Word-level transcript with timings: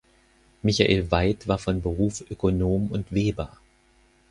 Michael 0.63 1.07
Waid 1.11 1.47
war 1.47 1.59
von 1.59 1.79
Beruf 1.83 2.21
Ökonom 2.31 2.87
und 2.89 3.11
Weber. 3.13 3.57